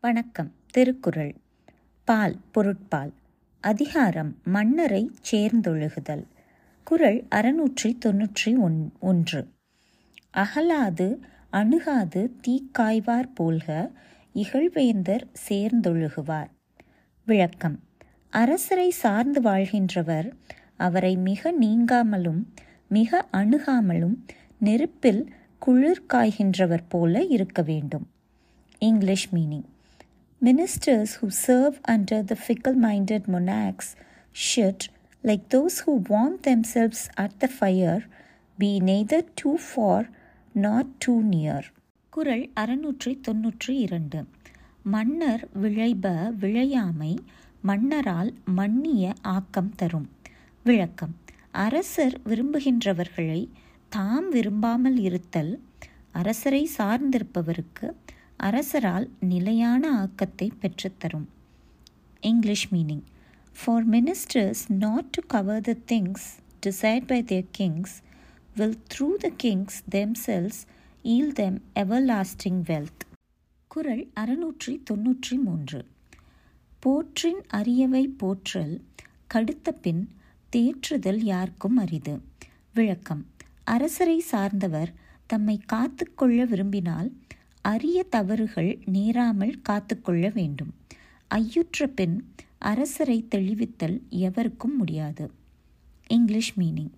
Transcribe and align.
வணக்கம் 0.00 0.52
திருக்குறள். 0.70 1.36
பால் 2.04 2.36
பொருட்பால். 2.52 3.12
அதிகாரம் 3.60 4.36
மன்னரை 4.44 5.10
சேர்ந்தொழுகுதல். 5.30 6.24
குரல் 6.84 7.26
அறுநூற்றி 7.30 7.96
தொன்னூற்றி 8.06 8.56
ஒன் 8.56 8.92
ஒன்று. 9.00 9.48
அகலாது 10.34 11.18
அணுகாது 11.50 12.36
தீக்காய்வார் 12.48 13.28
போல்க 13.40 13.90
இகழ்வேந்தர் 14.34 15.22
சேர்ந்தொழுகுவார். 15.48 16.50
விளக்கம். 17.24 17.80
அரசரை 18.30 18.90
சார்ந்து 18.90 19.40
வாழ்கின்றவர் 19.40 20.32
அவரை 20.76 21.16
மிக 21.16 21.52
நீங்காமலும் 21.60 22.44
மிக 22.88 23.26
அணுகாமலும் 23.32 24.16
நெருப்பில் 24.58 25.32
குளிர் 25.58 26.06
காய்கின்றவர் 26.12 26.84
போல 26.88 27.24
இருக்க 27.24 27.62
வேண்டும். 27.62 28.06
English 28.78 29.34
meaning. 29.34 29.64
Ministers 30.41 31.15
who 31.15 31.29
serve 31.29 31.79
under 31.85 32.21
the 32.21 32.35
fickle 32.37 32.73
minded 32.73 33.27
monarchs 33.27 33.95
should, 34.35 34.87
like 35.23 35.49
those 35.49 35.79
who 35.79 36.03
warm 36.09 36.37
themselves 36.41 37.09
at 37.17 37.39
the 37.39 37.47
fire, 37.49 38.01
be 38.57 38.79
neither 38.81 39.21
too 39.35 39.57
far 39.69 40.01
nor 40.55 40.81
too 40.99 41.19
near. 41.33 41.61
குறள் 42.13 42.43
அறுநூற்றி 42.55 43.11
தொன்னூற்றி 43.27 43.73
இரண்டு 43.85 44.19
மன்னர் 44.85 45.43
விளைப 45.61 46.05
விழையாமை 46.39 47.13
மன்னரால் 47.61 48.33
மன்னிய 48.55 49.13
ஆக்கம் 49.21 49.71
தரும் 49.75 50.09
விளக்கம் 50.65 51.13
அரசர் 51.51 52.17
விரும்புகின்றவர்களை 52.25 53.41
தாம் 53.89 54.29
விரும்பாமல் 54.29 54.99
இருத்தல் 54.99 55.53
அரசரை 56.11 56.69
சார்ந்திருப்பவருக்கு 56.77 57.87
அரசரால் 58.38 59.10
நிலையான 59.20 59.98
ஆக்கத்தை 59.98 60.52
பெற்றுத்தரும். 60.60 61.26
English 62.20 62.74
meaning 62.74 63.02
for 63.64 63.88
ministers 63.88 64.62
not 64.68 65.08
to 65.10 65.26
covet 65.26 65.60
the 65.60 65.76
things 65.86 66.26
decide 66.66 67.06
by 67.06 67.22
their 67.22 67.46
kings 67.50 68.02
will 68.56 68.78
through 68.92 69.06
the 69.18 69.30
kings 69.36 69.82
themselves 69.90 70.60
yield 71.02 71.32
them 71.32 71.62
everlasting 72.02 72.62
wealth 72.66 73.04
குரல் 73.68 74.10
அறுநூற்றி 74.16 74.78
தொன்னூற்றி 74.90 75.42
மூன்று 75.44 75.86
போற்றின் 76.80 77.40
அரியவை 77.54 78.04
போற்றல் 78.16 78.82
கடுத்த 79.34 79.70
பின் 79.82 80.08
தேற்றுதல் 80.52 81.22
யாருக்கும் 81.22 81.76
அரிது. 81.76 82.20
விளக்கம். 82.74 83.26
அரசரை 83.64 84.18
சார்ந்தவர் 84.18 84.92
தம்மை 85.26 85.60
காத்துக்கொள்ள 85.66 86.44
விரும்பினால் 86.44 87.12
அரிய 87.72 87.98
தவறுகள் 88.02 88.70
நேராமல் 88.84 89.56
காத்துக்கொள்ள 89.62 90.28
வேண்டும். 90.34 90.72
ஐயுற்ற 91.30 91.86
பின் 91.94 92.16
அரசரை 92.58 93.18
தெளிவித்தல் 93.34 93.98
எவருக்கும் 94.08 94.76
முடியாது. 94.76 95.30
English 96.06 96.52
meaning 96.58 96.92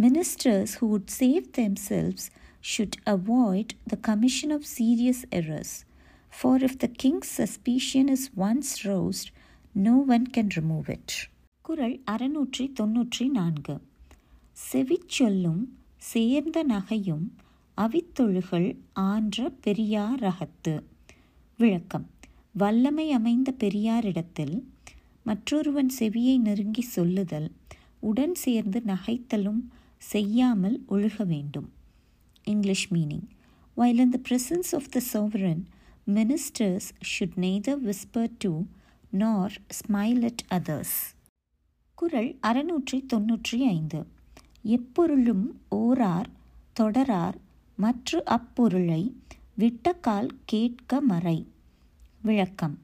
ministers 0.00 0.72
who 0.80 0.86
would 0.92 1.10
save 1.18 1.44
themselves 1.58 2.28
should 2.70 2.96
avoid 3.06 3.74
the 3.86 3.96
commission 4.00 4.50
of 4.50 4.66
serious 4.78 5.24
errors 5.30 5.74
for 6.38 6.62
if 6.62 6.78
the 6.78 6.86
king's 6.96 7.32
suspicion 7.40 8.10
is 8.14 8.26
once 8.38 8.72
roused 8.84 9.30
no 9.72 9.94
one 10.08 10.26
can 10.36 10.52
remove 10.56 10.90
it 10.90 11.14
குரல் 11.62 11.96
அறுநூற்றி 12.10 12.64
தொன்னூற்றி 12.80 13.26
நான்கு. 13.30 13.76
செவிச்சொல்லும் 14.72 15.62
சேர்ந்த 15.96 16.58
நகையும் 16.68 17.26
அவித்தொழுகள் 17.76 18.76
ஆன்ற 18.92 19.52
பெரியாரகத்து 19.66 20.82
விளக்கம். 21.58 22.10
வல்லமை 22.52 23.12
அமைந்த 23.12 23.54
பெரியாரிடத்தில் 23.58 24.62
மற்றொருவன் 25.22 25.90
செவியை 25.98 26.38
நெருங்கி 26.38 26.80
சொல்லுதல் 26.80 27.52
உடன் 27.98 28.34
சேர்ந்து 28.34 28.82
நகைத்தலும் 28.86 29.72
செய்யாமல் 29.98 30.84
ஒழுக 30.88 31.26
வேண்டும். 31.26 31.72
English 32.44 32.92
meaning 32.92 33.26
while 33.76 33.98
in 33.98 34.12
the 34.12 34.18
presence 34.18 34.72
of 34.72 34.82
the 34.92 35.00
sovereign, 35.12 35.66
ministers 36.06 36.80
should 37.00 37.36
neither 37.36 37.76
whisper 37.84 38.30
to 38.38 38.66
nor 39.12 39.50
smile 39.88 40.22
at 40.22 40.36
others. 40.50 40.90
குரல் 41.94 42.38
அறுநூற்றி 42.42 43.02
தொன்னூற்றி 43.14 43.58
ஐந்து. 43.58 44.06
எப்பொருளும் 44.62 45.60
ஓரார் 45.68 46.26
தொடரார் 46.80 47.34
மற்ற 47.76 48.22
அப்பொருளை 48.24 49.16
விட்டக்கால் 49.58 50.28
கேட்க 50.44 51.00
மறை. 51.00 51.46
விளக்கம். 52.22 52.78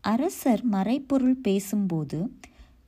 அரசர் 0.00 0.66
மறைப்பொருள் 0.66 1.36
பேசும்போது 1.42 2.32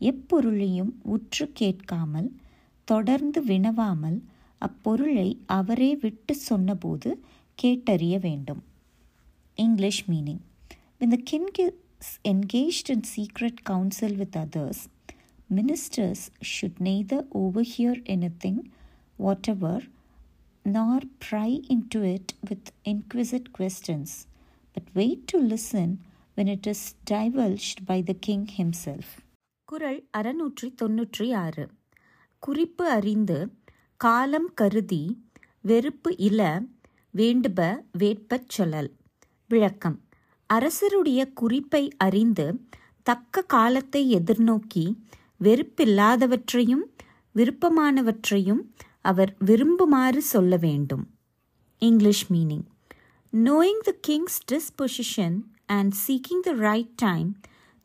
எப்பொருளையும் 0.01 0.93
உற்று 1.03 1.51
கேட்காமல் 1.55 2.37
தொடர்ந்து 2.85 3.43
வினவாமல் 3.43 4.21
அப்பொருளை 4.59 5.39
அவரே 5.47 5.97
விட்டு 5.97 6.35
சொன்னபோது 6.35 7.21
கேட்டறிய 7.63 8.21
வேண்டும். 8.21 8.63
English 9.55 10.11
meaning 10.11 10.39
when 11.01 11.11
the 11.11 11.41
king 12.23 12.99
secret 13.17 13.57
council 13.63 14.17
with 14.17 14.37
others 14.37 14.83
ministers 15.55 16.25
should 16.61 16.79
நெய்த 16.79 17.23
ministers 17.23 17.23
should 17.23 17.23
neither 17.23 17.27
overhear 17.35 18.03
anything 18.07 18.61
whatever 19.19 19.94
nor 20.69 21.01
pry 21.31 21.61
into 21.69 22.01
it 22.15 22.25
with 22.51 22.63
inquisitive 22.85 23.51
questions, 23.59 24.07
but 24.75 24.87
wait 24.95 25.25
to 25.25 25.39
listen 25.49 25.99
when 26.37 26.47
it 26.47 26.67
is 26.67 26.81
divulged 27.11 27.79
by 27.87 28.07
the 28.07 28.15
king 28.27 28.47
himself. 28.59 29.07
குரல் 29.65 30.09
அறுநூற்றி 30.19 30.73
தொன்னூற்றி 30.83 31.35
ஆறு 31.35 31.69
குறிப்பு 32.39 32.89
அறிந்து 32.89 33.53
காலம் 33.97 34.55
கருதி 34.55 35.23
வெறுப்பு 35.61 36.17
இல 36.17 36.63
வேண்டுப 37.17 37.81
வேட்பச் 37.99 38.49
சொல்லல். 38.59 38.91
விளக்கம். 39.49 40.01
அரசருடைய 40.47 41.33
குறிப்பை 41.33 41.91
அறிந்து 41.97 42.47
தக்க 43.03 43.43
காலத்தை 43.43 44.15
எதிர்நோக்கி 44.15 44.85
வெறுப்பில்லாதவற்றையும் 45.41 46.85
விருப்பமானவற்றையும் 47.35 48.61
அவர் 49.05 49.33
விரும்புமாறு 49.47 50.23
சொல்ல 50.35 50.57
வேண்டும். 50.57 51.05
English 51.83 52.25
meaning 52.33 52.67
knowing 53.33 53.83
the 53.83 53.93
king's 54.01 54.39
disposition 54.53 55.37
and 55.67 55.93
seeking 56.07 56.43
the 56.43 56.53
right 56.67 56.95
time 57.03 57.31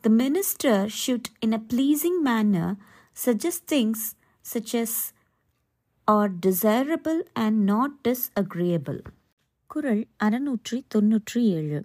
the 0.04 0.10
minister 0.18 0.84
should 1.02 1.30
in 1.40 1.52
a 1.52 1.62
pleasing 1.74 2.20
manner 2.24 2.74
suggest 3.26 3.68
things 3.72 4.06
such as 4.46 5.00
are 6.08 6.32
desirable 6.46 7.22
and 7.46 7.60
not 7.64 7.96
disagreeable 8.08 9.02
குரல் 9.70 10.04
அறுநூற்றி 10.24 10.78
தொன்னூற்றி 10.96 11.42
ஏழு 11.58 11.80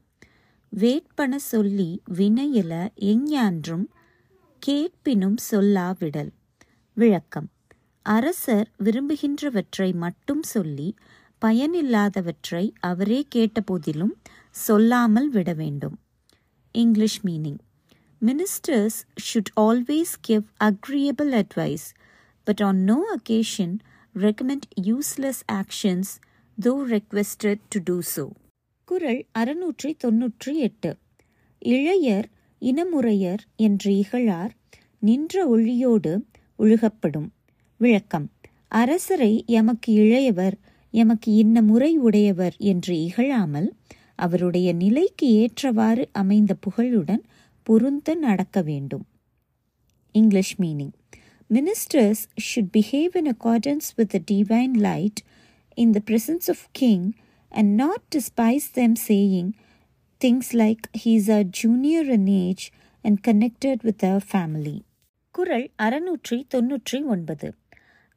வேட்பன 0.72 1.36
சொல்லி 1.50 1.90
வினையில 2.14 2.72
எஞ்ஞான்றும் 3.10 3.84
கேட்பினும் 4.62 5.36
சொல்லாவிடல். 5.50 6.30
விளக்கம். 6.96 7.48
அரசர் 8.06 8.68
விரும்புகின்றவற்றை 8.84 9.94
மட்டும் 9.94 10.42
சொல்லி 10.42 10.94
பயனில்லாதவற்றை 11.42 12.64
அவரே 12.80 13.26
கேட்டபோதிலும் 13.34 14.14
சொல்லாமல் 14.50 15.30
விட 15.30 15.52
வேண்டும். 15.52 15.96
English 16.74 17.26
meaning 17.26 17.60
ministers 18.22 18.98
should 19.26 19.52
always 19.60 20.14
give 20.20 20.44
agreeable 20.64 21.32
advice 21.40 21.86
but 22.44 22.62
on 22.62 22.80
no 22.82 22.98
occasion 23.16 23.74
recommend 24.14 24.66
useless 24.82 25.42
actions 25.52 26.12
though 26.58 26.72
requested 26.94 27.62
to 27.68 27.80
do 27.84 27.96
so 28.14 28.24
குரல் 28.88 29.22
அறுநூற்றி 29.38 29.90
தொன்னூற்றி 30.04 30.52
எட்டு. 30.66 30.90
இளையர் 31.62 32.28
இனமுறையர் 32.62 33.42
என்று 33.56 33.96
இகழார் 33.96 34.52
நின்ற 35.00 35.56
ஒளியோடு 35.56 36.12
ஒழுகப்படும் 36.58 37.28
விளக்கம். 37.84 38.26
அரசரை 38.68 39.44
எமக்கு 39.46 39.90
இளையவர் 39.94 40.56
எமக்கு 40.94 41.32
இன்ன 41.34 41.62
முறை 41.62 41.96
உடையவர் 41.98 42.56
என்று 42.70 42.94
இகழாமல் 43.04 43.68
அவருடைய 44.14 44.68
நிலைக்கு 44.72 45.26
ஏற்றவாறு 45.32 46.04
அமைந்த 46.12 46.54
புகழுடன் 46.54 47.24
பொருந்த 47.66 48.14
நடக்க 48.14 48.62
வேண்டும். 48.62 49.04
English 50.14 50.54
meaning 50.60 50.94
ministers 51.50 52.22
should 52.46 52.70
behave 52.76 53.16
in 53.16 53.30
accordance 53.34 53.88
with 53.96 54.08
the 54.08 54.20
divine 54.30 54.76
light 54.88 55.22
in 55.74 55.90
the 55.90 56.00
presence 56.06 56.48
of 56.48 56.64
king 56.72 57.06
and 57.52 57.74
not 57.74 58.06
despise 58.14 58.70
them 58.72 58.98
saying 59.08 59.52
things 60.20 60.52
like 60.52 60.86
he's 61.04 61.28
a 61.28 61.42
junior 61.62 62.10
in 62.18 62.32
age 62.46 62.66
and 63.04 63.20
connected 63.26 63.82
with 63.82 64.04
a 64.04 64.16
family 64.32 64.76
குரல் 65.34 65.64
அறுநூற்றி 65.82 66.36
தொன்னூற்றி 66.54 66.98
ஒன்பது. 67.04 67.48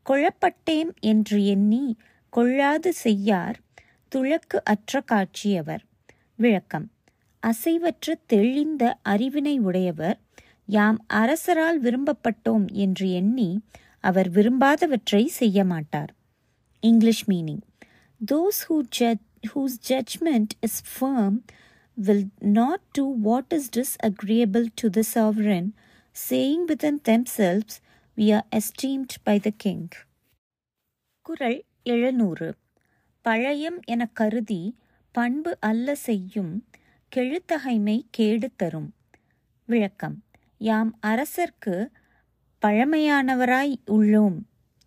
கொழப்பட்டேம் 0.10 0.90
என்று 1.00 1.46
எண்ணி 1.46 1.98
கொள்ளாது 2.30 2.94
செய்யார் 2.94 3.60
துழக்கு 4.08 4.62
அற்ற 4.64 5.02
காட்சியவர். 5.02 5.84
விளக்கம். 6.36 6.92
அசைவற்ற 7.40 8.14
தெளிந்த 8.26 8.98
அறிவினை 9.06 9.60
உடையவர். 9.60 10.20
யாம் 10.66 11.06
அரசரால் 11.08 11.82
விரும்பப்பட்டோம் 11.82 12.72
என்று 12.72 13.12
எண்ணி 13.12 13.60
அவர் 14.00 14.32
விரும்பாதவற்றை 14.32 15.26
செய்ய 15.26 15.64
மாட்டார். 15.64 16.14
English 16.80 17.30
meaning. 17.30 17.62
Those 18.32 18.60
who 18.70 18.82
judge 19.00 19.26
whose 19.56 19.76
judgment 19.88 20.48
is 20.68 20.76
firm 21.00 21.44
will 22.04 22.28
not 22.44 22.78
do 23.00 23.14
what 23.24 23.54
is 23.54 23.62
disagreeable 23.76 24.66
to 24.76 24.90
the 24.96 25.02
sovereign, 25.14 25.74
saying 26.30 26.58
within 26.68 26.96
themselves, 27.08 27.87
we 28.18 28.36
are 28.36 28.48
esteemed 28.56 29.16
by 29.24 29.40
the 29.40 29.52
king 29.58 29.88
குரல் 31.22 31.64
எழுநூறு. 31.84 32.56
பழையம் 33.24 33.80
என 33.86 34.06
கருதி 34.06 34.78
பண்பு 35.12 35.58
அல்ல 35.60 35.96
செய்யும் 35.96 36.68
கெழுத்தகைமை 37.16 38.02
கேடு 38.10 38.52
தரும். 38.56 38.94
விளக்கம். 39.66 40.24
யாம் 40.58 40.98
அரசர்க்கு 41.00 41.92
பழமையானவராய் 42.66 43.76
உள்ளோம் 43.88 44.38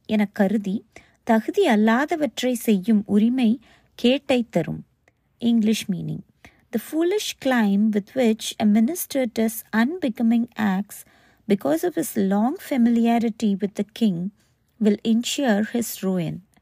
என 0.07 0.25
கருதி 0.25 0.87
தகுதி 1.23 1.67
அல்லாதவற்றை 1.67 2.53
செய்யும் 2.53 3.03
உரிமை 3.07 3.61
கேட்டை 3.95 4.47
தரும். 4.51 4.85
English 5.39 5.91
meaning 5.91 6.29
The 6.73 6.81
foolish 6.91 7.29
climb 7.45 7.91
with 7.93 8.07
which 8.15 8.47
a 8.63 8.67
minister 8.67 9.27
does 9.39 9.55
unbecoming 9.77 10.47
acts 10.57 10.99
because 11.49 11.85
of 11.85 11.95
his 11.97 12.17
long 12.17 12.57
familiarity 12.57 13.55
with 13.55 13.75
the 13.75 13.85
king 13.85 14.33
will 14.79 14.97
ensure 15.05 15.65
his 15.65 16.03
ruin. 16.03 16.43